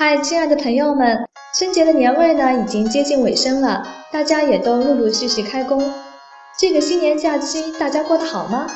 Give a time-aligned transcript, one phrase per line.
[0.00, 5.92] 嗨，亲爱的朋友们，春节的年味呢已经接近尾声了，大家也都陆陆续续开工。
[6.56, 8.68] 这个新年假期大家过得好吗？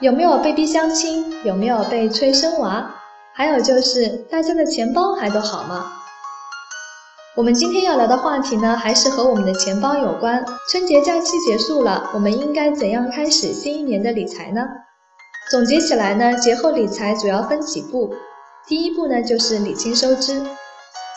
[0.00, 1.42] 有没有被逼相亲？
[1.42, 2.96] 有没有被催生娃？
[3.32, 5.90] 还有就是大家的钱包还都好吗？
[7.34, 10.44] 我们今天要聊的话题呢，还是和我们的钱包有关。
[10.70, 14.60] 春节假期结束了，我们应该怎样开始新一年的理财呢？
[15.50, 18.12] 总结起来呢，节后理财主要分几步。
[18.66, 20.42] 第一步呢，就是理清收支。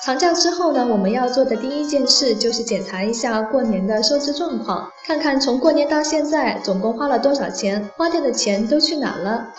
[0.04, 9.50] 长假之后呢，我们要做的第一件事就是检查一下过年的收支状况，看看从过年到现在总共花了多少钱，花掉的钱都去哪了。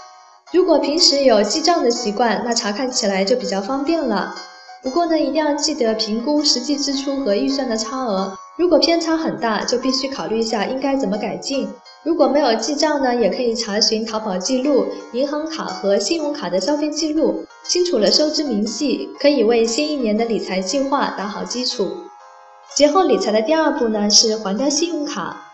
[0.52, 4.34] 如果平时有记账的习惯，那查看起来就比较方便了。
[4.82, 11.68] 不过呢，一定要记得评估实际支出和预算的差额，如果偏差很大，就必须考虑一下应该怎么改进。
[12.04, 21.88] 如果没有记账呢，也可以查询淘宝记录、银行卡和信用卡的消费记录，清楚了收支明细，可以为新一年的理财计划打好基础。
[22.74, 25.48] 节后理财的第二步呢是还掉信用卡。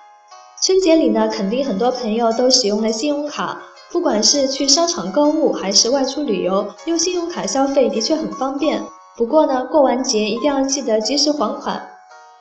[0.65, 3.61] 春节里呢，肯定很多朋友都使用了信用卡，
[3.93, 8.83] 不管是去商场购物还是外出旅游，用信用卡消费的确很方便。
[9.19, 11.87] 不过呢，过完节一定要记得及时还款。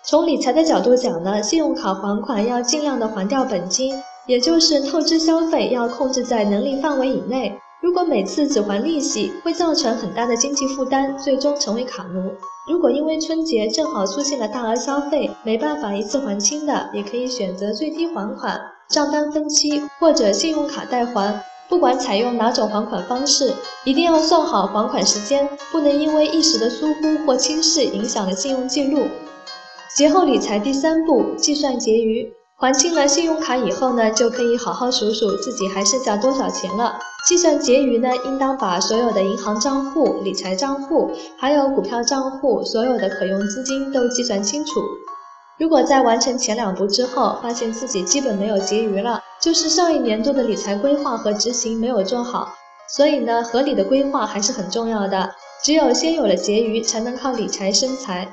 [0.10, 3.94] 从理财的角度讲呢，信用卡还款要尽量的还掉本金，
[4.26, 7.60] 也就是透支消费要控制在能力范围以内。
[7.82, 12.32] 如果每次只还利息，会造成很大的经济负担，最终成为卡奴。
[12.72, 21.44] 如果因为春节正好出现了大额消费，没办法一次还清的，也可以选择最低还款、账单分期或者信用卡代还。
[21.68, 23.52] 不管采用哪种还款方式，
[23.84, 29.06] 一定要算好还款时间，不能因为一时的疏忽或轻视影响了信用记录。
[29.96, 32.32] 节后理财第三步，计算结余。
[32.60, 37.00] 还清了信用卡以后呢，就可以好好数数自己还剩下多少钱了。
[37.28, 44.82] 计算结余呢，应当把所有的银行账户、理财账户，还有股票账户所有的可用资金都计算清楚。
[45.60, 52.54] 如果在完成前两步之后，发现自己基本没有结余了，就是上一年度的理财规划和执行没有做好。
[52.96, 55.30] 所以呢，合理的规划还是很重要的。
[55.64, 58.28] 只有先有了结余，才能靠理财生财。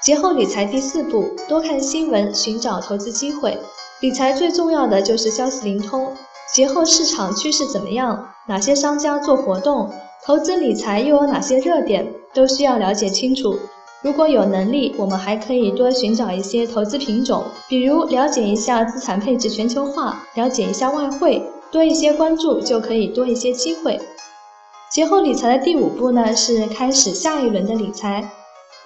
[0.00, 3.58] 节后理财第四步，多看新闻，寻找投资机会。
[4.00, 6.12] 理财最重要的就是消息灵通。
[6.54, 8.28] 节后市场趋势怎么样？
[8.46, 9.90] 哪些商家做活动？
[10.24, 12.14] 投资理财又有哪些热点？
[12.32, 13.58] 都需要了解清楚。
[14.00, 21.42] 如果有能力，我们还可以多寻找一些投资品种，比如了解一下资产配置全球化，了解一下外汇，
[21.72, 24.00] 多一些关注就可以多一些机会。
[24.92, 28.30] 节后理财的第五步呢，是开始下一轮的理财。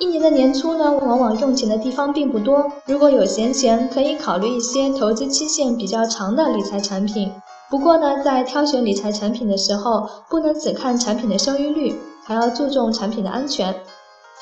[0.02, 2.66] 一年的年初呢，往往用钱的地方并不多。
[2.86, 7.30] 如果有闲钱，可以考虑一些投资期限比较长的理财产品。
[7.70, 13.72] 不过呢，在挑选理财产品的时候，不能只看产品的收益率，还要注重产品的安全。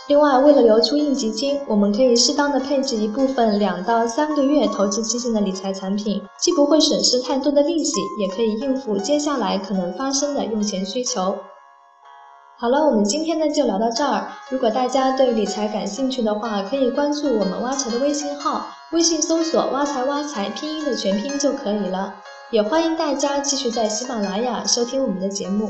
[0.08, 11.36] 另外，为了留出应急金，我们可以适当的配置一部分两到三个月投资期限的理财产品，既不会损失太多的利息，也可以应付接下来可能发生的用钱需求。
[12.60, 14.28] 好了，我们今天呢就聊到这儿。
[14.50, 22.16] 如果大家对理财感兴趣的话，可以关注我们挖财的微信号，微信搜索“挖财挖财”拼音的全拼就可以了。
[22.50, 25.69] 也欢迎大家继续在喜马拉雅收听我们的节目。